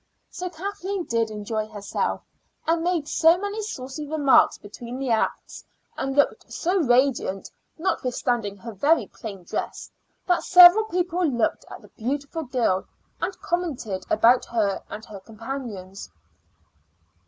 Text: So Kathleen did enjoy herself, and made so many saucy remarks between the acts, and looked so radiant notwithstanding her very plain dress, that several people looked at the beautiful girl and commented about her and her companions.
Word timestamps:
So 0.31 0.49
Kathleen 0.49 1.03
did 1.03 1.29
enjoy 1.29 1.67
herself, 1.67 2.23
and 2.65 2.81
made 2.83 3.07
so 3.07 3.37
many 3.37 3.61
saucy 3.61 4.07
remarks 4.09 4.57
between 4.57 4.97
the 4.97 5.11
acts, 5.11 5.63
and 5.95 6.15
looked 6.15 6.51
so 6.51 6.79
radiant 6.79 7.51
notwithstanding 7.77 8.57
her 8.57 8.71
very 8.73 9.05
plain 9.05 9.43
dress, 9.43 9.91
that 10.25 10.43
several 10.43 10.85
people 10.85 11.23
looked 11.27 11.65
at 11.69 11.83
the 11.83 11.87
beautiful 11.89 12.45
girl 12.45 12.85
and 13.21 13.39
commented 13.41 14.03
about 14.09 14.43
her 14.45 14.81
and 14.89 15.05
her 15.05 15.19
companions. 15.19 16.09